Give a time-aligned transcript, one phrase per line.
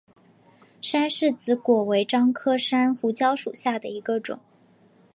[0.81, 4.39] 山柿子果为樟科山胡椒属下的一个种。